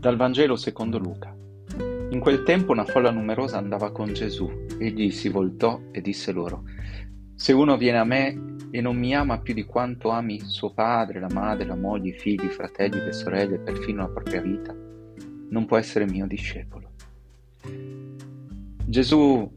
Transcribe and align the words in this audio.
Dal 0.00 0.16
Vangelo 0.16 0.56
secondo 0.56 0.96
Luca. 0.96 1.36
In 2.08 2.20
quel 2.20 2.42
tempo 2.42 2.72
una 2.72 2.86
folla 2.86 3.10
numerosa 3.10 3.58
andava 3.58 3.92
con 3.92 4.14
Gesù. 4.14 4.50
Egli 4.78 5.10
si 5.10 5.28
voltò 5.28 5.78
e 5.92 6.00
disse 6.00 6.32
loro, 6.32 6.64
Se 7.34 7.52
uno 7.52 7.76
viene 7.76 7.98
a 7.98 8.04
me 8.04 8.56
e 8.70 8.80
non 8.80 8.96
mi 8.96 9.14
ama 9.14 9.40
più 9.40 9.52
di 9.52 9.66
quanto 9.66 10.08
ami 10.08 10.40
suo 10.40 10.72
padre, 10.72 11.20
la 11.20 11.28
madre, 11.30 11.66
la 11.66 11.76
moglie, 11.76 12.14
i 12.14 12.18
figli, 12.18 12.44
i 12.44 12.48
fratelli, 12.48 12.98
le 12.98 13.12
sorelle, 13.12 13.58
perfino 13.58 14.00
la 14.00 14.08
propria 14.08 14.40
vita, 14.40 14.74
non 15.50 15.66
può 15.66 15.76
essere 15.76 16.06
mio 16.06 16.26
discepolo. 16.26 16.92
Gesù 18.86 19.52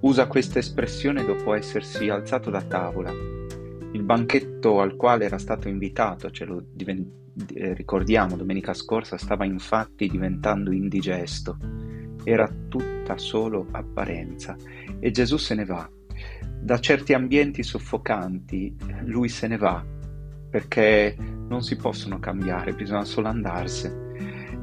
usa 0.00 0.26
questa 0.26 0.58
espressione 0.58 1.22
dopo 1.22 1.52
essersi 1.52 2.08
alzato 2.08 2.48
da 2.48 2.62
tavola. 2.62 3.12
Il 3.92 4.02
banchetto 4.02 4.80
al 4.80 4.96
quale 4.96 5.24
era 5.24 5.38
stato 5.38 5.68
invitato, 5.68 6.30
ce 6.30 6.44
lo 6.44 6.62
diventato 6.72 7.18
eh, 7.54 7.74
ricordiamo 7.74 8.36
domenica 8.36 8.74
scorsa, 8.74 9.16
stava 9.16 9.44
infatti 9.44 10.08
diventando 10.08 10.72
indigesto, 10.72 11.56
era 12.24 12.50
tutta 12.68 13.16
solo 13.18 13.66
apparenza 13.70 14.56
e 14.98 15.10
Gesù 15.10 15.36
se 15.36 15.54
ne 15.54 15.64
va. 15.64 15.88
Da 16.60 16.78
certi 16.78 17.14
ambienti 17.14 17.62
soffocanti 17.62 18.76
lui 19.04 19.28
se 19.28 19.46
ne 19.46 19.56
va 19.56 19.82
perché 20.50 21.16
non 21.48 21.62
si 21.62 21.76
possono 21.76 22.18
cambiare, 22.18 22.74
bisogna 22.74 23.04
solo 23.04 23.28
andarsene. 23.28 24.08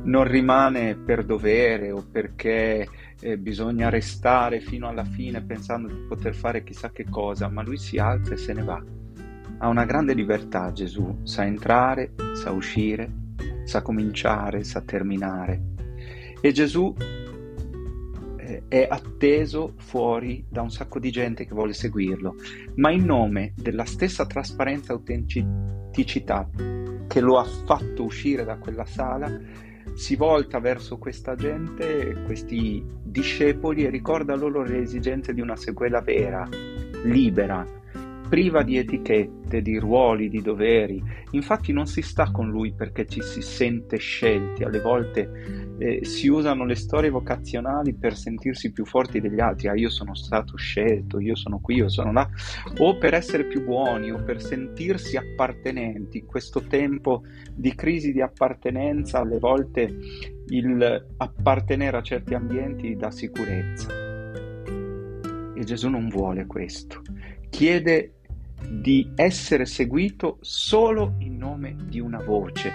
Non 0.03 0.25
rimane 0.25 0.95
per 0.95 1.25
dovere 1.25 1.91
o 1.91 2.05
perché 2.09 2.87
eh, 3.19 3.37
bisogna 3.37 3.89
restare 3.89 4.59
fino 4.59 4.87
alla 4.87 5.03
fine 5.03 5.41
pensando 5.41 5.87
di 5.87 6.05
poter 6.07 6.35
fare 6.35 6.63
chissà 6.63 6.91
che 6.91 7.05
cosa, 7.09 7.49
ma 7.49 7.63
lui 7.63 7.77
si 7.77 7.97
alza 7.97 8.33
e 8.33 8.37
se 8.37 8.53
ne 8.53 8.63
va 8.63 8.81
ha 9.59 9.67
una 9.67 9.85
grande 9.85 10.13
libertà 10.13 10.71
Gesù, 10.71 11.19
sa 11.23 11.45
entrare, 11.45 12.13
sa 12.33 12.51
uscire, 12.51 13.09
sa 13.63 13.81
cominciare, 13.81 14.63
sa 14.63 14.81
terminare. 14.81 15.61
E 16.39 16.51
Gesù 16.51 16.93
eh, 18.37 18.63
è 18.67 18.87
atteso 18.89 19.73
fuori 19.77 20.45
da 20.47 20.61
un 20.61 20.69
sacco 20.69 20.99
di 20.99 21.11
gente 21.11 21.45
che 21.45 21.53
vuole 21.53 21.73
seguirlo, 21.73 22.35
ma 22.75 22.91
in 22.91 23.05
nome 23.05 23.53
della 23.55 23.85
stessa 23.85 24.25
trasparenza 24.25 24.93
e 24.93 24.95
autenticità 24.95 26.49
che 27.07 27.19
lo 27.19 27.39
ha 27.39 27.43
fatto 27.43 28.03
uscire 28.03 28.43
da 28.43 28.57
quella 28.57 28.85
sala, 28.85 29.31
si 29.95 30.15
volta 30.15 30.59
verso 30.59 30.97
questa 30.97 31.35
gente, 31.35 32.21
questi 32.25 32.85
discepoli 33.03 33.85
e 33.85 33.89
ricorda 33.89 34.35
loro 34.35 34.61
le 34.63 34.81
esigenze 34.81 35.33
di 35.33 35.41
una 35.41 35.55
sequela 35.55 36.01
vera, 36.01 36.47
libera, 37.03 37.65
priva 38.27 38.63
di 38.63 38.77
etichette, 38.77 39.61
di 39.61 39.77
ruoli, 39.77 40.29
di 40.29 40.41
doveri. 40.41 41.01
Infatti 41.31 41.71
non 41.71 41.87
si 41.87 42.01
sta 42.01 42.31
con 42.31 42.49
lui 42.49 42.73
perché 42.73 43.05
ci 43.05 43.21
si 43.21 43.41
sente 43.41 43.97
scelti, 43.97 44.63
alle 44.63 44.81
volte 44.81 45.75
eh, 45.79 46.05
si 46.05 46.27
usano 46.27 46.65
le 46.65 46.75
storie 46.75 47.09
vocazionali 47.09 47.93
per 47.93 48.15
sentirsi 48.15 48.71
più 48.71 48.85
forti 48.85 49.21
degli 49.21 49.39
altri, 49.39 49.67
ah 49.67 49.75
io 49.75 49.89
sono 49.89 50.15
stato 50.15 50.57
scelto, 50.57 51.19
io 51.19 51.35
sono 51.35 51.59
qui, 51.59 51.75
io 51.75 51.89
sono 51.89 52.11
là, 52.11 52.27
o 52.79 52.97
per 52.97 53.13
essere 53.13 53.45
più 53.45 53.63
buoni 53.63 54.11
o 54.11 54.23
per 54.23 54.41
sentirsi 54.41 55.17
appartenenti. 55.17 56.19
In 56.19 56.25
questo 56.25 56.61
tempo 56.61 57.23
di 57.53 57.73
crisi 57.75 58.11
di 58.11 58.21
appartenenza 58.21 59.19
alle 59.19 59.39
volte 59.39 59.95
il 60.47 61.05
appartenere 61.17 61.97
a 61.97 62.01
certi 62.01 62.33
ambienti 62.33 62.95
dà 62.95 63.11
sicurezza. 63.11 64.05
E 65.55 65.63
Gesù 65.63 65.89
non 65.89 66.07
vuole 66.07 66.45
questo. 66.45 67.01
Chiede 67.49 68.16
di 68.69 69.11
essere 69.15 69.65
seguito 69.65 70.37
solo 70.41 71.15
in 71.19 71.37
nome 71.37 71.75
di 71.85 71.99
una 71.99 72.21
voce, 72.23 72.71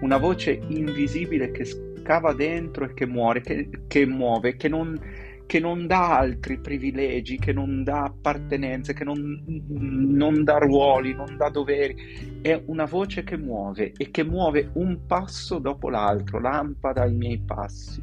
una 0.00 0.16
voce 0.16 0.60
invisibile 0.68 1.50
che 1.50 1.64
scava 1.64 2.32
dentro 2.32 2.84
e 2.84 2.94
che 2.94 3.06
muore, 3.06 3.40
che, 3.40 3.68
che 3.86 4.06
muove, 4.06 4.56
che 4.56 4.68
non, 4.68 4.98
che 5.46 5.60
non 5.60 5.86
dà 5.86 6.18
altri 6.18 6.58
privilegi, 6.58 7.38
che 7.38 7.52
non 7.52 7.84
dà 7.84 8.02
appartenenze, 8.02 8.92
che 8.92 9.04
non, 9.04 9.42
non, 9.68 10.44
dà 10.44 10.58
ruoli, 10.58 11.14
non 11.14 11.36
dà 11.36 11.48
doveri. 11.48 12.40
È 12.42 12.60
una 12.66 12.84
voce 12.84 13.22
che 13.24 13.36
muove 13.36 13.92
e 13.96 14.10
che 14.10 14.24
muove 14.24 14.70
un 14.74 15.06
passo 15.06 15.58
dopo 15.58 15.88
l'altro, 15.88 16.40
lampada 16.40 17.02
ai 17.02 17.14
miei 17.14 17.38
passi. 17.38 18.02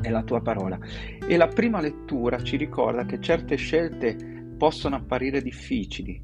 È 0.00 0.08
la 0.08 0.22
tua 0.22 0.40
parola. 0.40 0.78
E 1.26 1.36
la 1.36 1.48
prima 1.48 1.80
lettura 1.80 2.42
ci 2.42 2.56
ricorda 2.56 3.04
che 3.04 3.20
certe 3.20 3.56
scelte 3.56 4.39
possono 4.60 4.96
apparire 4.96 5.40
difficili, 5.40 6.22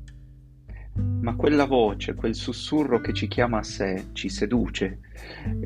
ma 1.23 1.35
quella 1.37 1.65
voce, 1.65 2.13
quel 2.13 2.35
sussurro 2.35 3.01
che 3.01 3.15
ci 3.15 3.29
chiama 3.29 3.61
a 3.61 3.63
sé, 3.63 4.09
ci 4.13 4.29
seduce, 4.29 4.99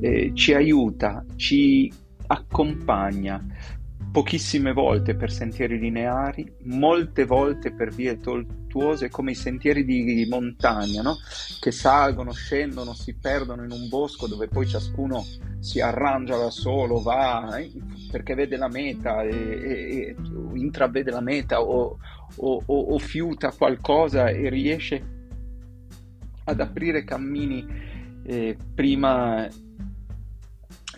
eh, 0.00 0.30
ci 0.34 0.54
aiuta, 0.54 1.24
ci 1.34 1.92
accompagna, 2.28 3.44
pochissime 4.10 4.72
volte 4.72 5.14
per 5.14 5.30
sentieri 5.30 5.78
lineari, 5.78 6.52
molte 6.64 7.24
volte 7.24 7.72
per 7.72 7.90
vie 7.90 8.18
tortuose 8.18 9.08
come 9.08 9.32
i 9.32 9.36
sentieri 9.36 9.84
di 9.84 10.26
montagna, 10.28 11.02
no? 11.02 11.16
che 11.60 11.70
salgono, 11.70 12.32
scendono, 12.32 12.92
si 12.92 13.14
perdono 13.14 13.64
in 13.64 13.70
un 13.70 13.88
bosco 13.88 14.26
dove 14.26 14.48
poi 14.48 14.66
ciascuno 14.66 15.24
si 15.60 15.80
arrangia 15.80 16.36
da 16.36 16.50
solo, 16.50 17.00
va 17.00 17.58
eh, 17.58 17.70
perché 18.10 18.34
vede 18.34 18.56
la 18.56 18.68
meta, 18.68 19.22
e, 19.22 19.28
e, 19.28 20.06
e 20.08 20.16
intravede 20.54 21.10
la 21.10 21.20
meta 21.20 21.60
o, 21.60 21.96
o, 22.36 22.62
o, 22.64 22.80
o 22.80 22.98
fiuta 22.98 23.52
qualcosa 23.52 24.28
e 24.28 24.48
riesce 24.48 25.18
ad 26.44 26.60
aprire 26.60 27.04
cammini 27.04 27.64
eh, 28.24 28.56
prima 28.74 29.46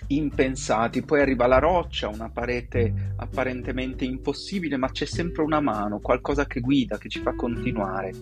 impensati, 0.09 1.03
poi 1.03 1.21
arriva 1.21 1.47
la 1.47 1.59
roccia, 1.59 2.09
una 2.09 2.31
parete 2.31 3.13
apparentemente 3.17 4.05
impossibile, 4.05 4.77
ma 4.77 4.91
c'è 4.91 5.05
sempre 5.05 5.43
una 5.43 5.61
mano, 5.61 6.01
qualcosa 6.01 6.47
che 6.47 6.61
guida, 6.61 6.99
che 6.99 7.09
ci 7.09 7.21
fa 7.21 7.35
continuare. 7.35 8.13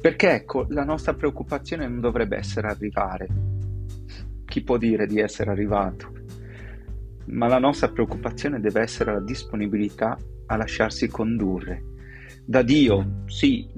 Perché 0.00 0.30
ecco, 0.30 0.66
la 0.68 0.84
nostra 0.84 1.14
preoccupazione 1.14 1.88
non 1.88 2.00
dovrebbe 2.00 2.36
essere 2.36 2.68
arrivare. 2.68 3.26
Chi 4.44 4.62
può 4.62 4.76
dire 4.76 5.06
di 5.06 5.20
essere 5.20 5.50
arrivato? 5.50 6.12
Ma 7.26 7.48
la 7.48 7.58
nostra 7.58 7.88
preoccupazione 7.90 8.60
deve 8.60 8.80
essere 8.80 9.12
la 9.12 9.20
disponibilità 9.20 10.16
a 10.46 10.56
lasciarsi 10.56 11.08
condurre. 11.08 11.82
Da 12.44 12.62
Dio, 12.62 13.22
sì, 13.26 13.68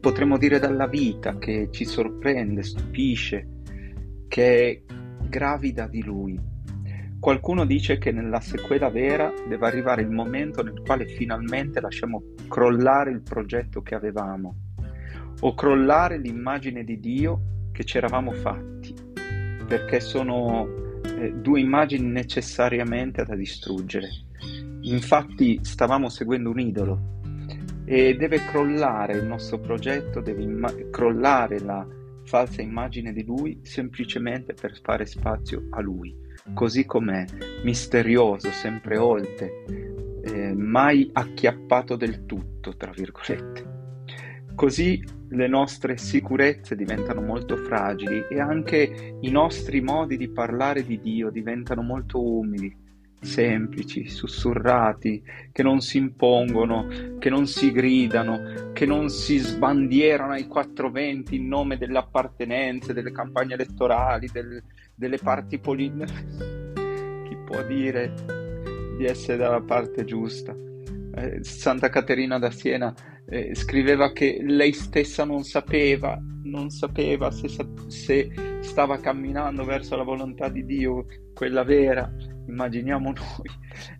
potremmo 0.00 0.38
dire 0.38 0.58
dalla 0.58 0.86
vita 0.86 1.38
che 1.38 1.68
ci 1.70 1.84
sorprende, 1.84 2.62
stupisce, 2.62 3.48
che 4.28 4.84
gravida 5.28 5.86
di 5.86 6.02
lui. 6.02 6.38
Qualcuno 7.20 7.64
dice 7.64 7.98
che 7.98 8.12
nella 8.12 8.40
sequela 8.40 8.90
vera 8.90 9.32
deve 9.48 9.66
arrivare 9.66 10.02
il 10.02 10.10
momento 10.10 10.62
nel 10.62 10.82
quale 10.84 11.06
finalmente 11.06 11.80
lasciamo 11.80 12.22
crollare 12.46 13.10
il 13.10 13.22
progetto 13.22 13.82
che 13.82 13.94
avevamo 13.94 14.54
o 15.40 15.54
crollare 15.54 16.18
l'immagine 16.18 16.84
di 16.84 16.98
Dio 17.00 17.40
che 17.72 17.84
ci 17.84 17.96
eravamo 17.96 18.32
fatti, 18.32 18.94
perché 19.66 20.00
sono 20.00 20.66
eh, 21.18 21.32
due 21.32 21.60
immagini 21.60 22.08
necessariamente 22.08 23.24
da 23.24 23.36
distruggere. 23.36 24.08
Infatti 24.82 25.60
stavamo 25.62 26.08
seguendo 26.08 26.50
un 26.50 26.60
idolo 26.60 27.16
e 27.84 28.16
deve 28.16 28.44
crollare 28.44 29.14
il 29.14 29.24
nostro 29.24 29.58
progetto, 29.58 30.20
deve 30.20 30.42
imma- 30.42 30.74
crollare 30.90 31.60
la, 31.60 31.86
falsa 32.28 32.60
immagine 32.60 33.14
di 33.14 33.24
lui 33.24 33.58
semplicemente 33.62 34.52
per 34.52 34.78
fare 34.82 35.06
spazio 35.06 35.66
a 35.70 35.80
lui, 35.80 36.14
così 36.52 36.84
com'è, 36.84 37.24
misterioso, 37.64 38.50
sempre 38.50 38.98
oltre, 38.98 39.64
eh, 40.24 40.54
mai 40.54 41.08
acchiappato 41.10 41.96
del 41.96 42.26
tutto, 42.26 42.76
tra 42.76 42.92
virgolette. 42.94 43.76
Così 44.54 45.02
le 45.30 45.46
nostre 45.46 45.96
sicurezze 45.96 46.76
diventano 46.76 47.22
molto 47.22 47.56
fragili 47.56 48.26
e 48.28 48.40
anche 48.40 49.16
i 49.20 49.30
nostri 49.30 49.80
modi 49.80 50.18
di 50.18 50.28
parlare 50.28 50.84
di 50.84 51.00
Dio 51.00 51.30
diventano 51.30 51.80
molto 51.80 52.22
umili, 52.22 52.74
semplici, 53.20 54.08
sussurrati, 54.08 55.22
che 55.52 55.62
non 55.62 55.80
si 55.80 55.98
impongono, 55.98 57.16
che 57.18 57.30
non 57.30 57.46
si 57.46 57.72
gridano, 57.72 58.70
che 58.72 58.86
non 58.86 59.08
si 59.08 59.38
sbandierano 59.38 60.32
ai 60.32 60.46
quattro 60.46 60.90
venti 60.90 61.36
in 61.36 61.48
nome 61.48 61.78
delle 61.78 61.98
appartenenze, 61.98 62.92
delle 62.92 63.12
campagne 63.12 63.54
elettorali, 63.54 64.28
del, 64.32 64.62
delle 64.94 65.18
parti 65.18 65.58
politiche. 65.58 66.06
Chi 67.28 67.36
può 67.44 67.62
dire 67.64 68.14
di 68.96 69.04
essere 69.04 69.36
dalla 69.36 69.60
parte 69.60 70.04
giusta? 70.04 70.54
Eh, 71.14 71.42
Santa 71.42 71.88
Caterina 71.88 72.38
da 72.38 72.50
Siena 72.50 72.94
eh, 73.30 73.54
scriveva 73.54 74.12
che 74.12 74.38
lei 74.40 74.72
stessa 74.72 75.24
non 75.24 75.42
sapeva, 75.42 76.18
non 76.44 76.70
sapeva 76.70 77.30
se, 77.30 77.48
se 77.88 78.30
stava 78.60 78.98
camminando 78.98 79.64
verso 79.64 79.96
la 79.96 80.02
volontà 80.02 80.48
di 80.48 80.64
Dio, 80.64 81.06
quella 81.34 81.62
vera, 81.62 82.10
immaginiamo 82.48 83.12
noi. 83.12 83.50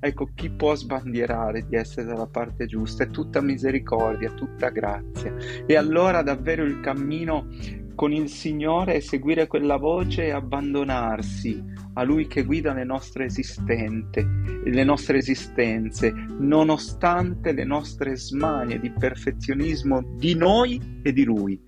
Ecco, 0.00 0.30
chi 0.34 0.50
può 0.50 0.74
sbandierare 0.74 1.66
di 1.66 1.76
essere 1.76 2.06
dalla 2.06 2.26
parte 2.26 2.66
giusta? 2.66 3.04
È 3.04 3.10
tutta 3.10 3.40
misericordia, 3.40 4.30
tutta 4.30 4.70
grazia. 4.70 5.34
E 5.66 5.76
allora 5.76 6.22
davvero 6.22 6.64
il 6.64 6.80
cammino 6.80 7.46
con 7.94 8.12
il 8.12 8.28
Signore 8.28 8.94
è 8.94 9.00
seguire 9.00 9.48
quella 9.48 9.76
voce 9.76 10.26
e 10.26 10.30
abbandonarsi 10.30 11.60
a 11.94 12.04
Lui 12.04 12.28
che 12.28 12.44
guida 12.44 12.72
le 12.72 12.84
nostre, 12.84 13.26
le 13.26 14.84
nostre 14.84 15.18
esistenze, 15.18 16.12
nonostante 16.12 17.52
le 17.52 17.64
nostre 17.64 18.14
smanie 18.14 18.78
di 18.78 18.92
perfezionismo 18.92 20.14
di 20.16 20.36
noi 20.36 21.00
e 21.02 21.12
di 21.12 21.24
Lui. 21.24 21.60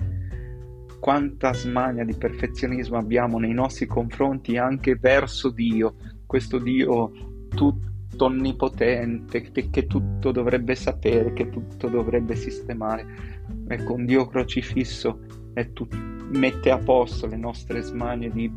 Quanta 1.00 1.52
smania 1.52 2.04
di 2.04 2.14
perfezionismo 2.14 2.96
abbiamo 2.96 3.38
nei 3.38 3.52
nostri 3.52 3.86
confronti 3.86 4.56
anche 4.56 4.94
verso 4.94 5.50
Dio, 5.50 5.96
questo 6.30 6.58
Dio 6.58 7.10
tutto 7.48 8.24
onnipotente, 8.24 9.50
che, 9.50 9.86
tutto 9.88 10.30
dovrebbe 10.30 10.76
sapere, 10.76 11.32
che 11.32 11.50
tutto 11.50 11.88
dovrebbe 11.88 12.36
sistemare. 12.36 13.04
Ecco, 13.66 13.94
un 13.94 14.06
Dio 14.06 14.28
crocifisso 14.28 15.22
tu, 15.72 15.88
mette 16.28 16.70
a 16.70 16.78
posto 16.78 17.26
le 17.26 17.36
nostre 17.36 17.80
smanie 17.80 18.30
di, 18.30 18.48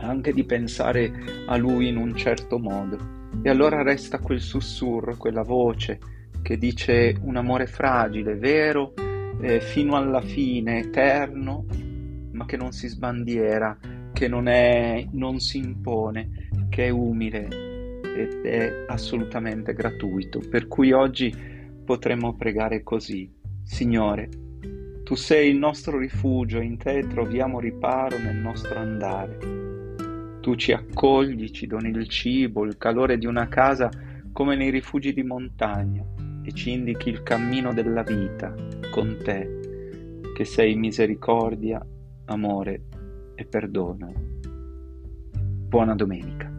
anche 0.00 0.32
di 0.34 0.44
pensare 0.44 1.10
a 1.46 1.56
Lui 1.56 1.88
in 1.88 1.96
un 1.96 2.14
certo 2.14 2.58
modo. 2.58 2.98
E 3.40 3.48
allora 3.48 3.80
resta 3.80 4.18
quel 4.18 4.42
sussurro, 4.42 5.16
quella 5.16 5.42
voce 5.42 5.98
che 6.42 6.58
dice 6.58 7.16
un 7.22 7.36
amore 7.36 7.66
fragile, 7.66 8.34
vero, 8.34 8.92
eh, 9.40 9.62
fino 9.62 9.96
alla 9.96 10.20
fine, 10.20 10.80
eterno, 10.80 11.64
ma 12.32 12.44
che 12.44 12.58
non 12.58 12.72
si 12.72 12.88
sbandiera, 12.88 13.74
che 14.22 14.28
non, 14.28 14.46
è, 14.46 15.04
non 15.14 15.40
si 15.40 15.58
impone, 15.58 16.48
che 16.68 16.86
è 16.86 16.90
umile, 16.90 17.48
ed 18.02 18.44
è 18.44 18.84
assolutamente 18.86 19.72
gratuito. 19.72 20.38
Per 20.48 20.68
cui 20.68 20.92
oggi 20.92 21.34
potremmo 21.84 22.36
pregare 22.36 22.84
così. 22.84 23.28
Signore, 23.64 24.28
tu 25.02 25.16
sei 25.16 25.50
il 25.50 25.56
nostro 25.56 25.98
rifugio, 25.98 26.60
in 26.60 26.76
te 26.76 27.04
troviamo 27.08 27.58
riparo 27.58 28.16
nel 28.16 28.36
nostro 28.36 28.78
andare. 28.78 29.38
Tu 30.40 30.54
ci 30.54 30.70
accogli, 30.70 31.50
ci 31.50 31.66
doni 31.66 31.88
il 31.88 32.06
cibo, 32.06 32.64
il 32.64 32.78
calore 32.78 33.18
di 33.18 33.26
una 33.26 33.48
casa 33.48 33.90
come 34.30 34.54
nei 34.54 34.70
rifugi 34.70 35.12
di 35.12 35.24
montagna 35.24 36.04
e 36.44 36.52
ci 36.52 36.70
indichi 36.70 37.08
il 37.08 37.24
cammino 37.24 37.74
della 37.74 38.04
vita 38.04 38.54
con 38.88 39.16
te, 39.20 40.30
che 40.32 40.44
sei 40.44 40.76
misericordia, 40.76 41.84
amore 42.26 42.82
e 43.42 43.46
perdono. 43.46 44.12
Buona 45.68 45.94
domenica. 45.94 46.51